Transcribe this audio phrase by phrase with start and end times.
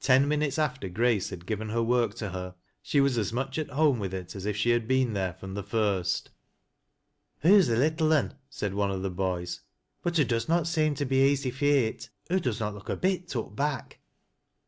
[0.00, 3.70] Ten minutes after Grace had given her work to her she was as much at
[3.70, 6.30] home with it as if she had been there from the first."
[7.42, 9.60] Hoo's a little uu," said one of the boys,"
[10.02, 12.08] but hoc does na seem to be easy feart.
[12.28, 14.00] Hoo does not look a bit tuk back."